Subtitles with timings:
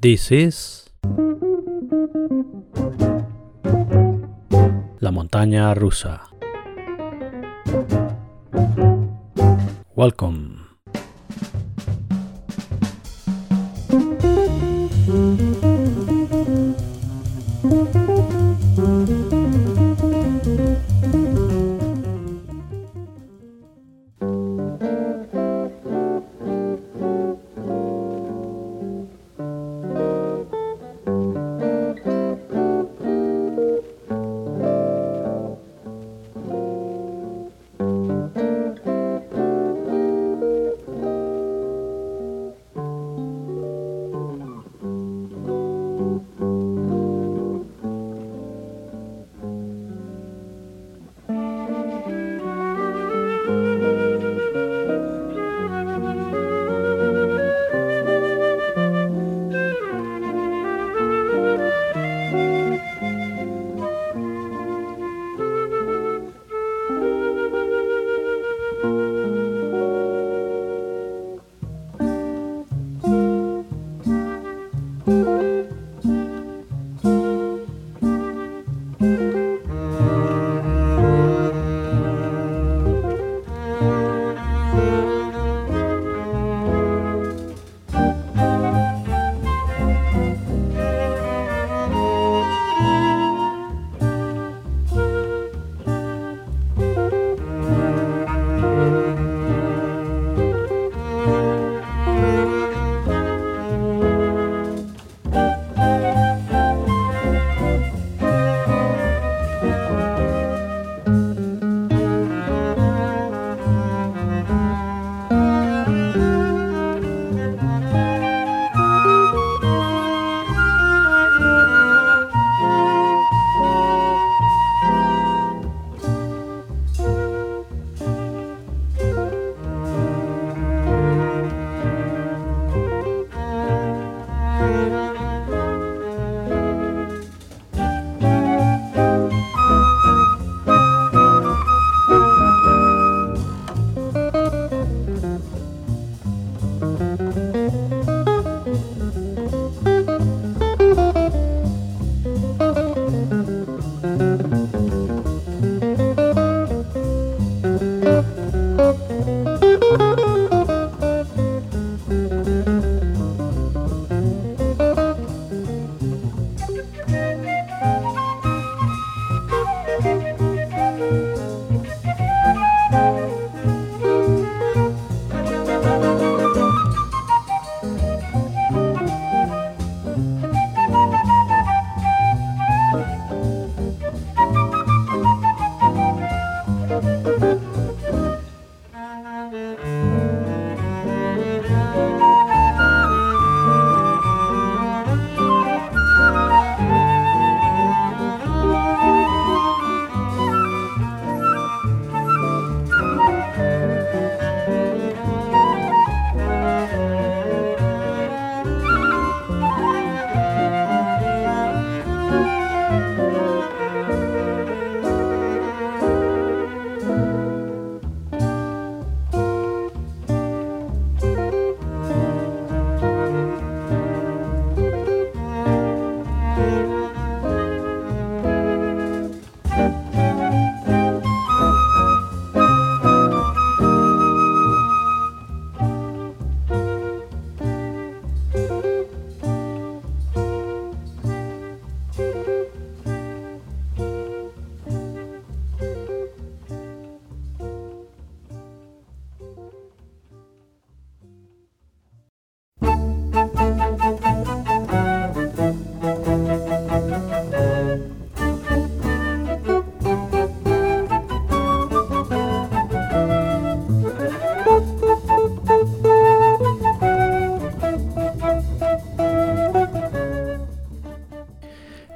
[0.00, 0.84] This is
[5.00, 6.28] La montaña rusa.
[9.94, 10.64] Welcome.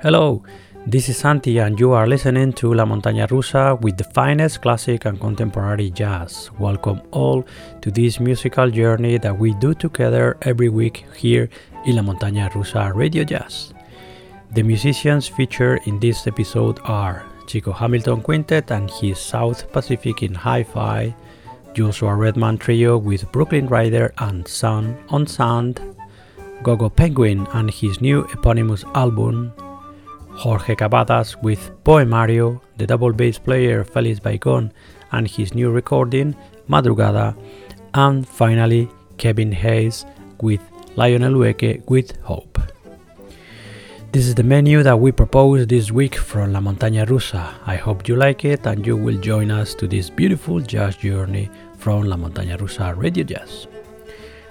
[0.08, 0.42] Hello,
[0.86, 5.04] this is Santi, and you are listening to La Montaña Rusa with the finest classic
[5.04, 6.50] and contemporary jazz.
[6.58, 7.44] Welcome all
[7.82, 11.50] to this musical journey that we do together every week here
[11.84, 13.74] in La Montaña Rusa Radio Jazz.
[14.54, 20.32] The musicians featured in this episode are Chico Hamilton Quintet and his South Pacific in
[20.32, 21.14] Hi Fi,
[21.74, 25.82] Joshua Redman Trio with Brooklyn Rider and Sun on Sand,
[26.62, 29.52] Gogo Penguin and his new eponymous album,
[30.38, 34.70] Jorge Cabadas with Poemario, the double bass player Felix Baigon
[35.10, 36.36] and his new recording,
[36.68, 37.36] Madrugada,
[37.94, 40.06] and finally Kevin Hays
[40.40, 40.60] with
[40.94, 42.60] Lionel Loueke with Hope.
[44.12, 47.54] This is the menu that we propose this week from La Montaña Rusa.
[47.66, 51.50] I hope you like it and you will join us to this beautiful jazz journey
[51.78, 53.66] from La Montaña Rusa Radio Jazz.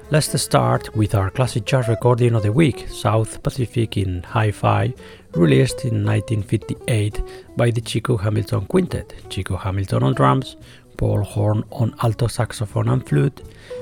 [0.10, 4.94] Let's start with our classic jazz recording of the week, South Pacific in Hi-Fi,
[5.34, 7.22] released in 1958
[7.58, 9.14] by the Chico Hamilton Quintet.
[9.30, 10.56] Chico Hamilton on drums,
[10.96, 13.42] Paul Horn on alto saxophone and flute,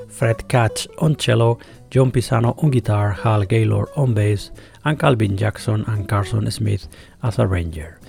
[0.10, 1.60] Fred Katz on cello,
[1.92, 4.50] John Pisano on guitar, Hal Gaylor on bass,
[4.84, 6.88] and Calvin Jackson and Carson Smith
[7.22, 8.00] as arranger.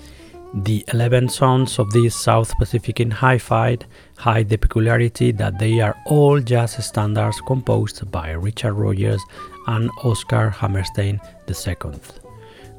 [0.55, 3.77] The 11 songs of this South Pacific in Hi-Fi
[4.17, 9.21] hide the peculiarity that they are all jazz standards composed by Richard Rodgers
[9.67, 11.91] and Oscar Hammerstein II.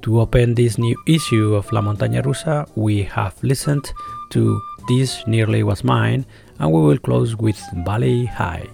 [0.02, 3.92] To open this new issue of La Montaña Rusa, we have listened
[4.30, 6.24] to This Nearly Was Mine,
[6.58, 8.68] and we will close with Bali Ha'i.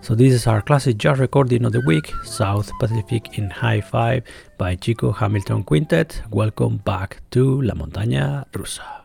[0.00, 4.22] So this is our classic jazz recording of the week, South Pacific in Hi-Fi
[4.58, 6.22] by Chico Hamilton Quintet.
[6.30, 9.04] Welcome back to La Montaña Rusa.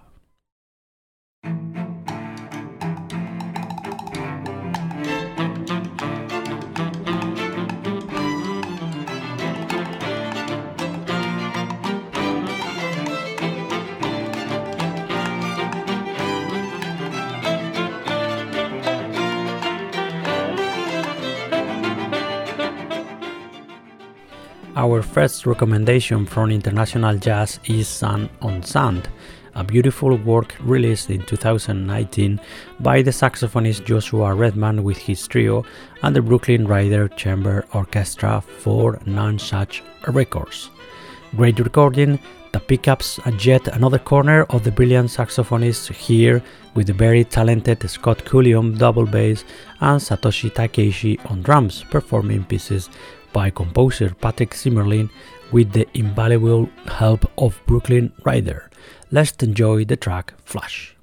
[24.80, 29.10] Our first recommendation from International Jazz is Sun on Sand,
[29.54, 32.40] a beautiful work released in 2019
[32.80, 35.66] by the saxophonist Joshua Redman with his trio
[36.02, 40.70] and the Brooklyn Rider Chamber Orchestra for Nonesuch Records.
[41.36, 42.18] Great recording
[42.54, 43.04] that picks up
[43.46, 46.42] yet another corner of the brilliant saxophonist here
[46.74, 49.44] with the very talented Scott Colley on double bass
[49.82, 52.90] and Satoshi Takeishi on drums, performing pieces
[53.34, 55.10] by composer Patrick Zimmerli
[55.52, 58.70] with the invaluable help of Brooklyn Rider.
[59.12, 60.96] Let's enjoy the track Flash.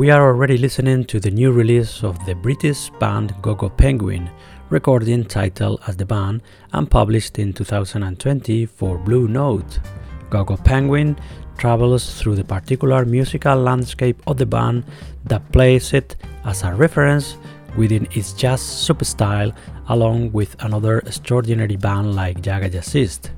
[0.00, 4.30] We are already listening to the new release of the British band Gogo Penguin,
[4.70, 6.40] recording titled as the band
[6.72, 9.78] and published in 2020 for Blue Note.
[10.30, 11.18] Gogo Penguin
[11.58, 14.84] travels through the particular musical landscape of the band
[15.24, 16.16] that plays it
[16.46, 17.36] as a reference
[17.76, 19.54] within its jazz substyle
[19.88, 23.28] along with another extraordinary band like Jaga Jazzist.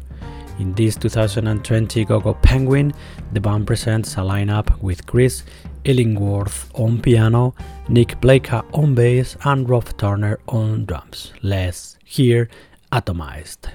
[0.60, 2.92] In this 2020 Gogo Penguin,
[3.32, 5.42] the band presents a lineup with Chris
[5.84, 7.54] Illingworth on piano,
[7.88, 11.32] Nick Blacka on bass, and Rob Turner on drums.
[11.42, 12.48] Let's hear
[12.92, 13.70] Atomized.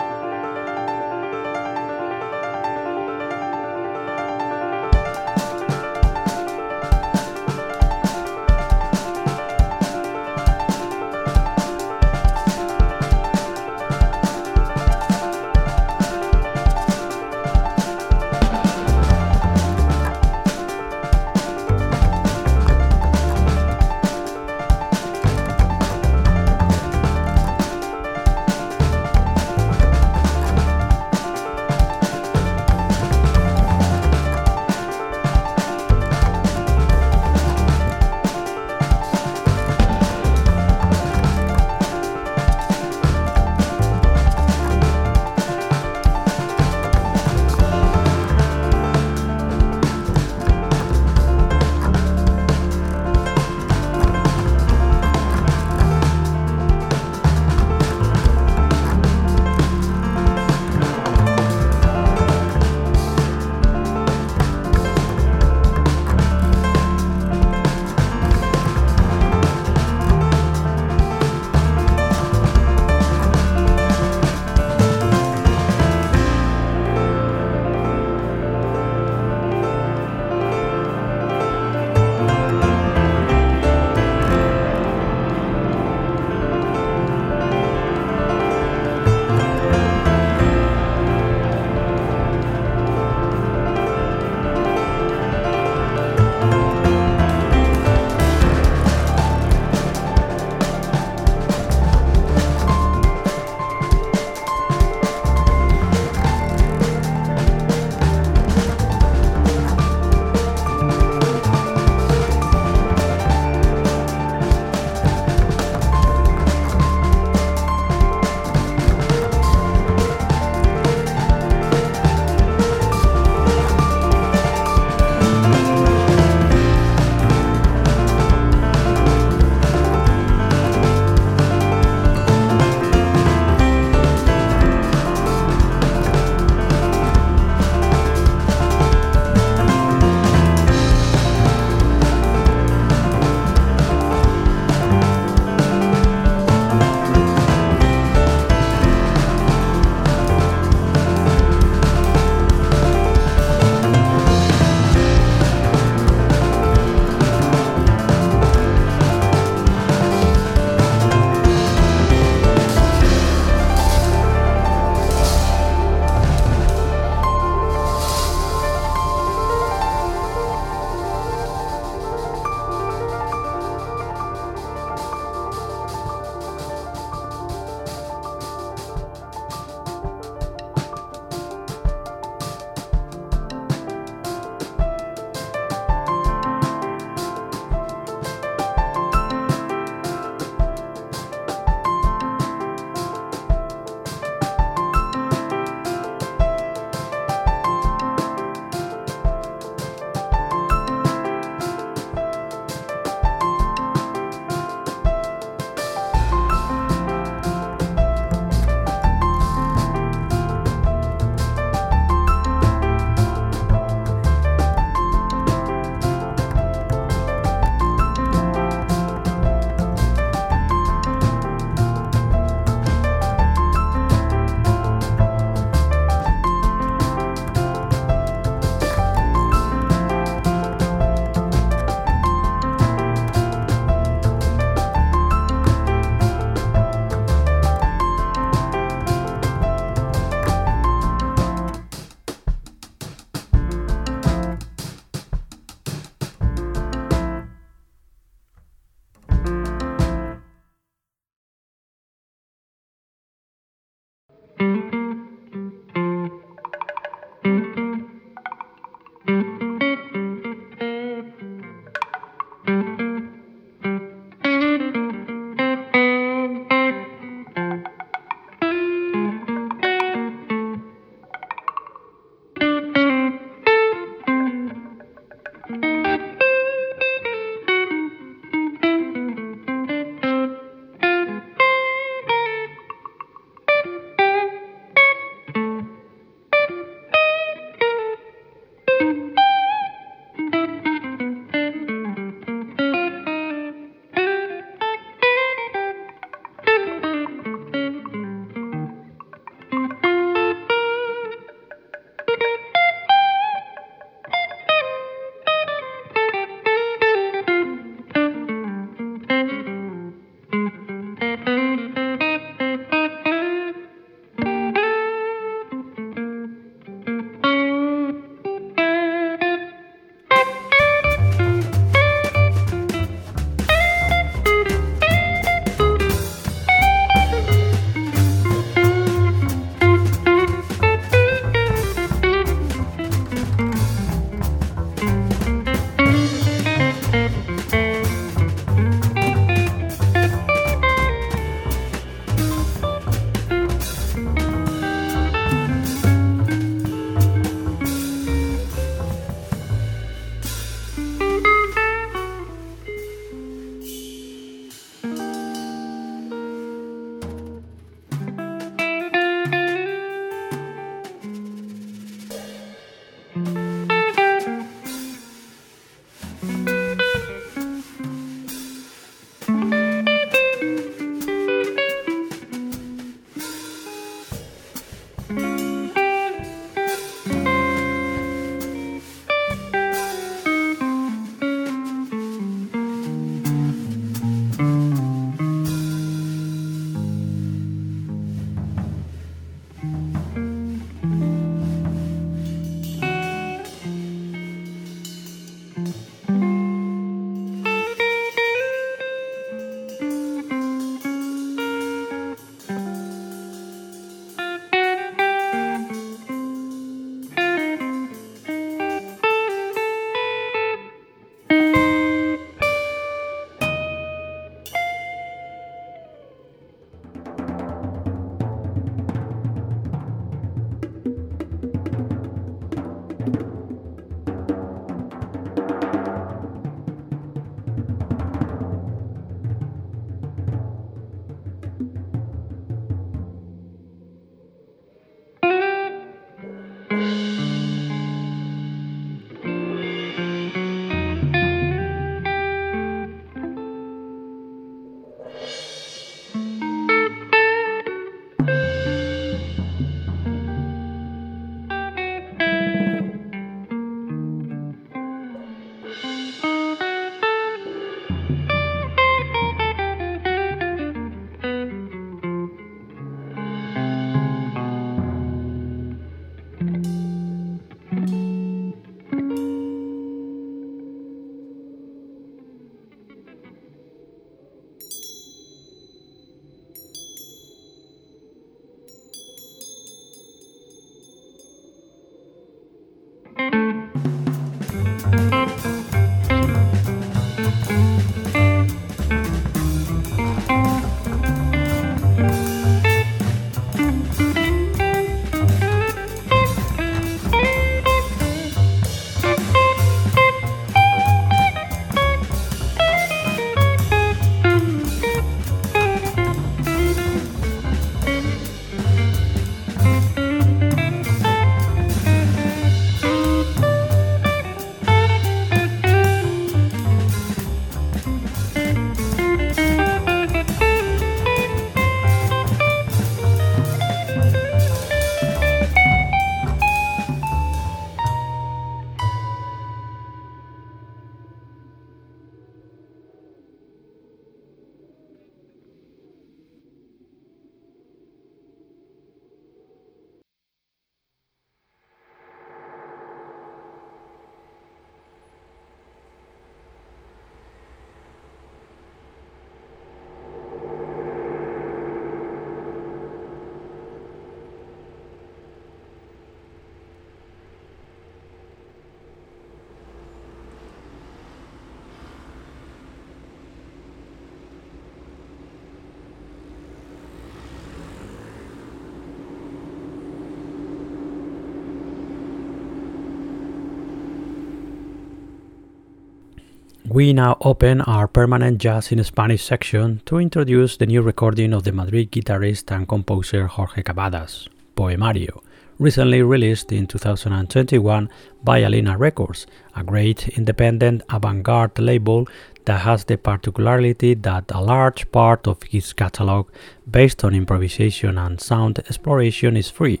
[576.92, 581.62] We now open our permanent jazz in Spanish section to introduce the new recording of
[581.62, 585.40] the Madrid guitarist and composer Jorge Cabadas, Poemario,
[585.78, 588.10] recently released in 2021
[588.42, 592.26] by Alina Records, a great independent avant garde label
[592.64, 596.50] that has the particularity that a large part of its catalog,
[596.90, 600.00] based on improvisation and sound exploration, is free.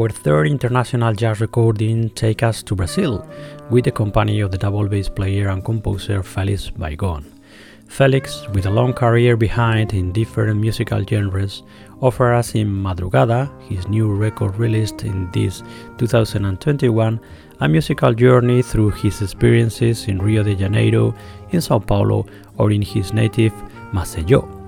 [0.00, 3.28] Our third international jazz recording takes us to Brazil
[3.68, 7.22] with the company of the double bass player and composer Felix Baigon.
[7.86, 11.62] Felix, with a long career behind in different musical genres,
[12.00, 15.62] offers us in Madrugada, his new record released in this
[15.98, 17.20] 2021,
[17.60, 21.14] a musical journey through his experiences in Rio de Janeiro,
[21.50, 22.24] in Sao Paulo,
[22.56, 23.52] or in his native
[23.92, 24.59] Maceió.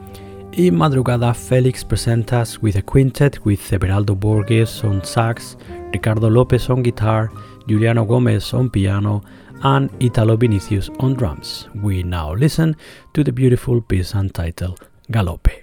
[0.55, 5.57] In Madrugada, Felix presents us with a quintet with Everaldo Borges on sax,
[5.95, 7.31] Ricardo Lopez on guitar,
[7.67, 9.23] Juliano Gomez on piano,
[9.63, 11.69] and Italo Vinicius on drums.
[11.75, 12.77] We now listen
[13.15, 15.62] to the beautiful piece entitled Galope.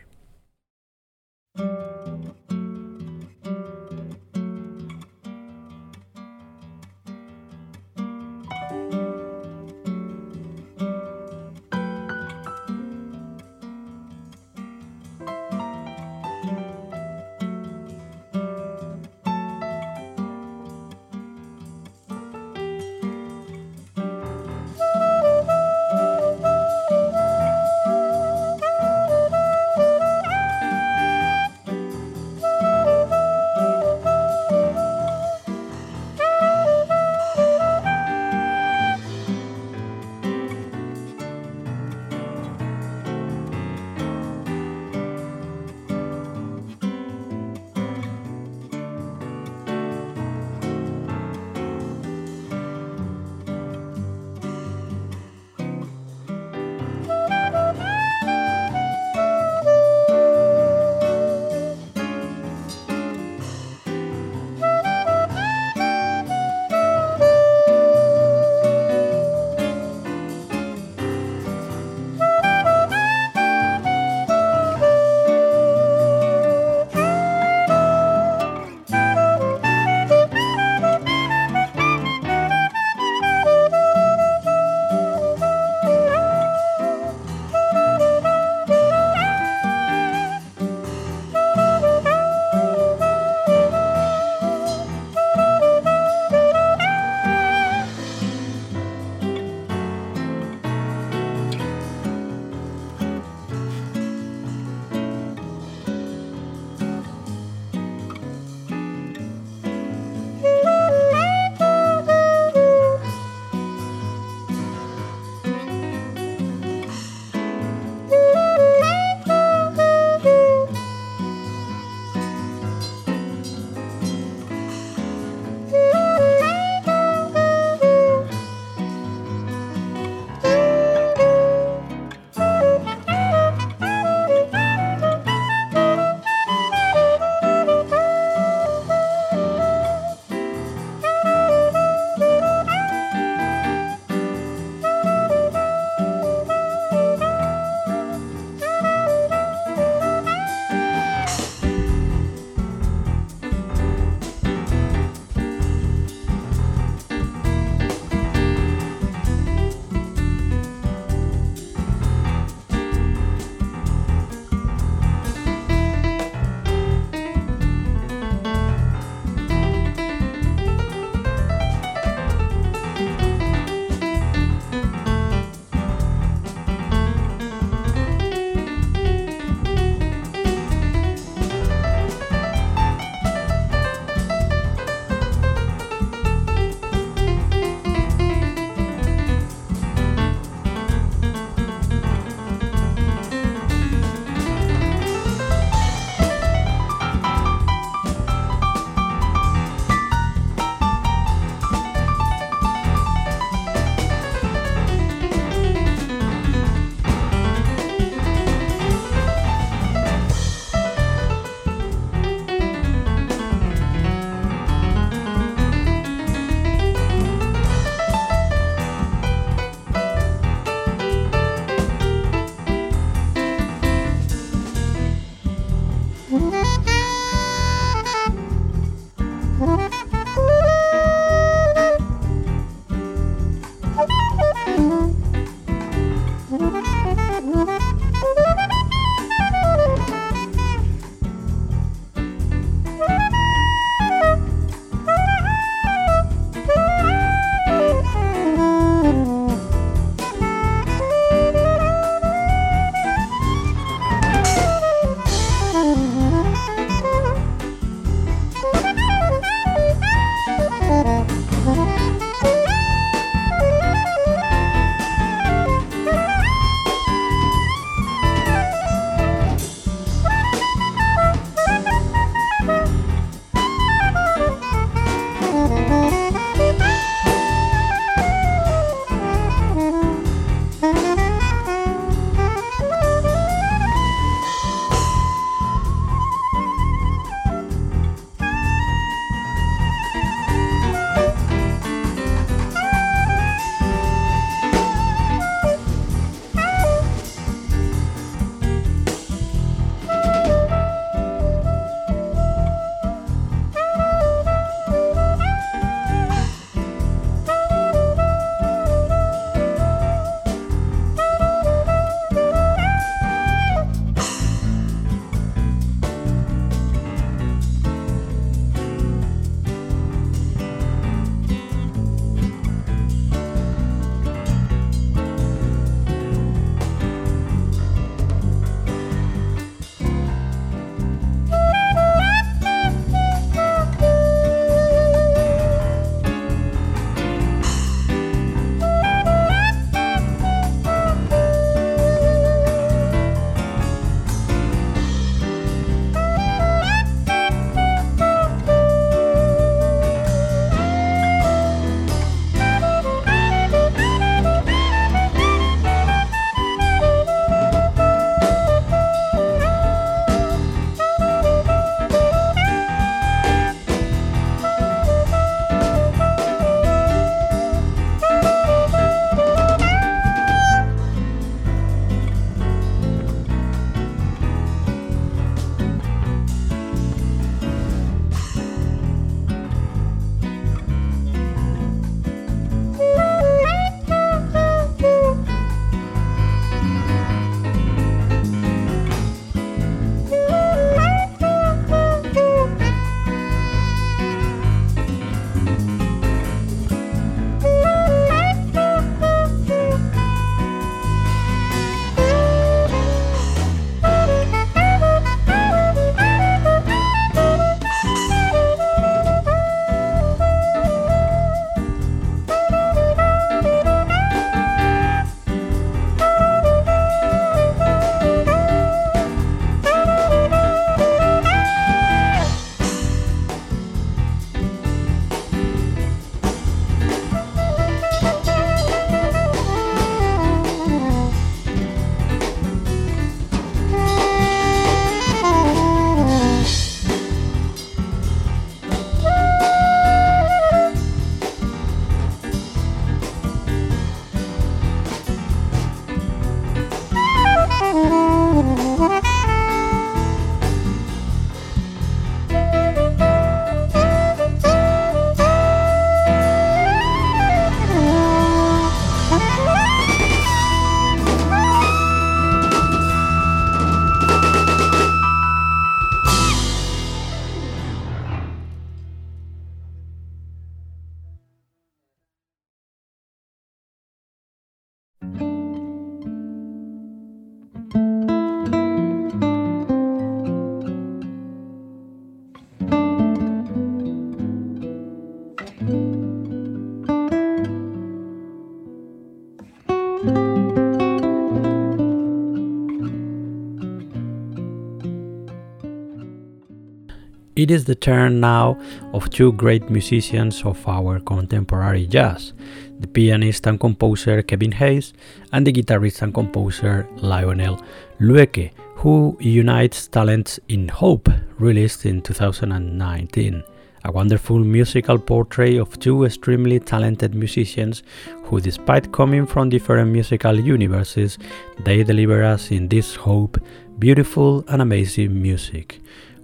[497.59, 498.79] It is the turn now
[499.11, 502.53] of two great musicians of our contemporary jazz
[503.01, 505.11] the pianist and composer Kevin Hays
[505.51, 507.81] and the guitarist and composer Lionel
[508.21, 513.61] Loueke, who unites talents in Hope, released in 2019
[514.05, 518.03] a wonderful musical portrait of two extremely talented musicians
[518.45, 521.37] who, despite coming from different musical universes,
[521.83, 523.57] they deliver us in this hope
[523.99, 525.99] beautiful and amazing music.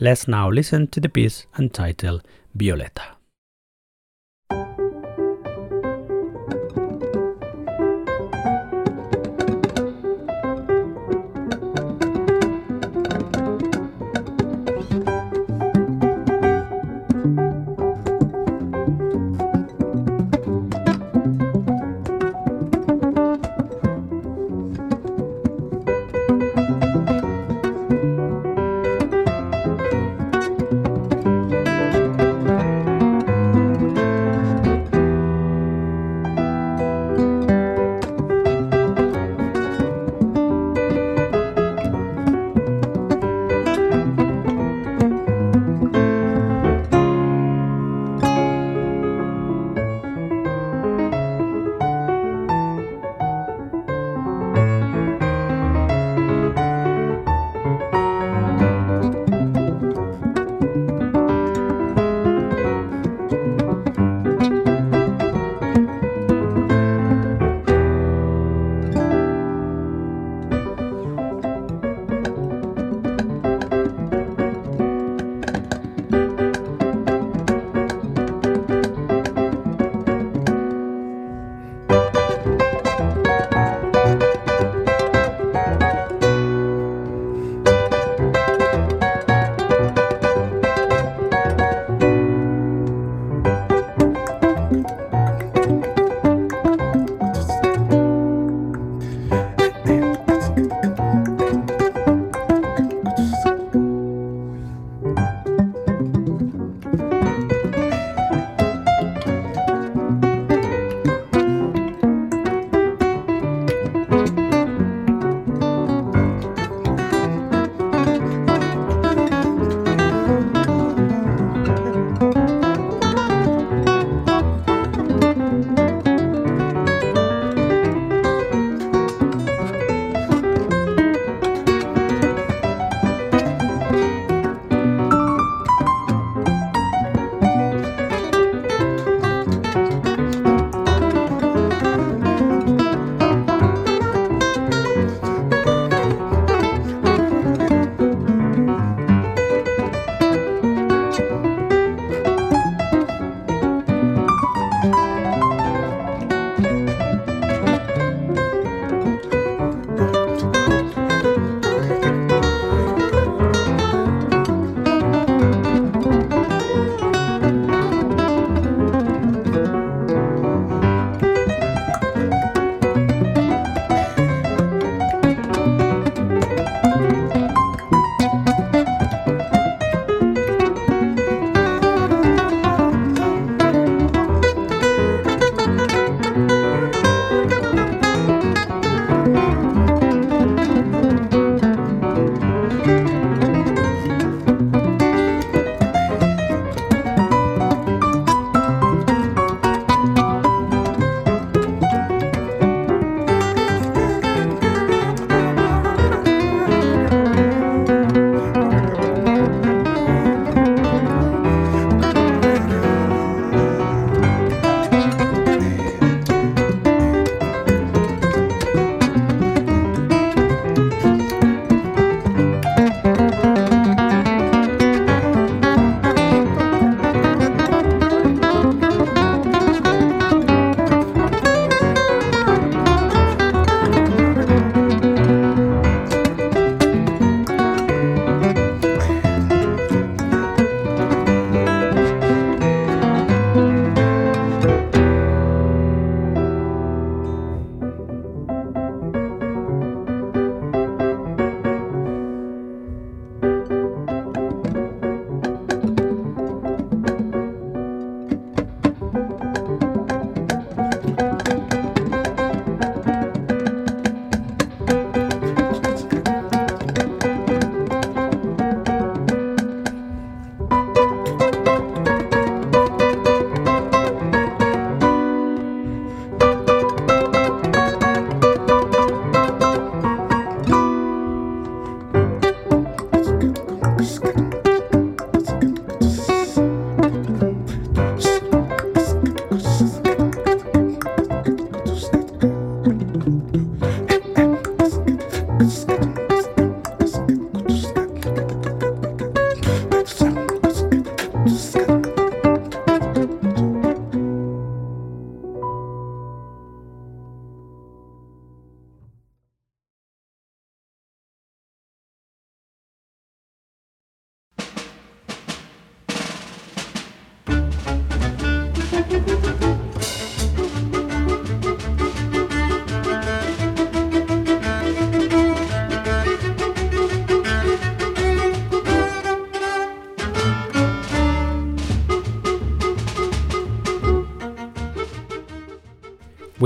[0.00, 2.22] Let's now listen to the piece entitled
[2.56, 3.17] Violeta.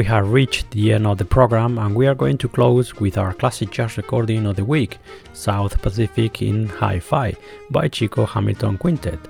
[0.03, 3.17] We have reached the end of the program and we are going to close with
[3.17, 4.99] our classic jazz recording of the week,
[5.33, 7.37] South Pacific in Hi-Fi
[7.71, 9.21] by Chico Hamilton Quintet.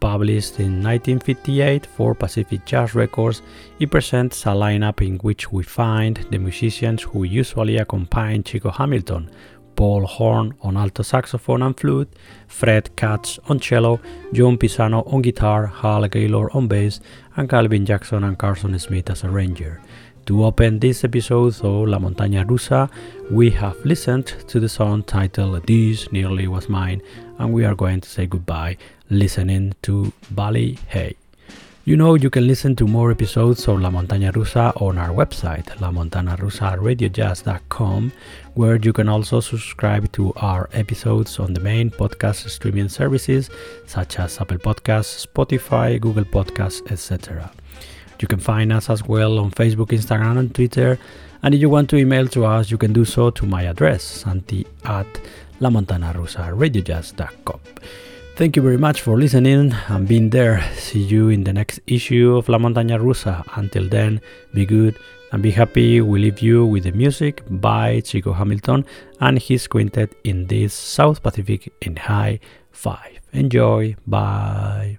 [0.00, 3.40] Published in 1958 for Pacific Jazz Records,
[3.80, 9.30] it presents a lineup in which we find the musicians who usually accompany Chico Hamilton,
[9.76, 12.12] Paul Horn on alto saxophone and flute,
[12.48, 13.98] Fred Katz on cello,
[14.34, 17.00] John Pisano on guitar, Hal Gaylor on bass,
[17.36, 19.80] and Calvin Jackson and Carson Smith as arranger.
[20.28, 22.90] To open this episode of La Montaña Rusa,
[23.30, 27.00] we have listened to the song titled This Nearly Was Mine,
[27.38, 28.76] and we are going to say goodbye
[29.08, 31.16] listening to Bali Ha'i.
[31.86, 35.64] You know you can listen to more episodes of La Montaña Rusa on our website,
[35.78, 38.12] lamontanarusaradiojazz.com,
[38.52, 43.48] where you can also subscribe to our episodes on the main podcast streaming services
[43.86, 47.50] such as Apple Podcasts, Spotify, Google Podcasts, etc.
[48.20, 50.98] You can find us as well on Facebook, Instagram, and Twitter.
[51.42, 54.02] And if you want to email to us, you can do so to my address,
[54.02, 55.06] santi at
[55.60, 57.60] lamontanarusaradiojazz.com.
[58.36, 60.62] Thank you very much for listening and being there.
[60.74, 63.44] See you in the next issue of La Montaña Rusa.
[63.56, 64.20] Until then,
[64.54, 64.96] be good
[65.32, 66.00] and be happy.
[66.00, 68.86] We leave you with the music by Chico Hamilton
[69.20, 72.38] and his quintet in this South Pacific in High
[72.70, 72.98] 5.
[73.32, 73.96] Enjoy.
[74.06, 74.98] Bye.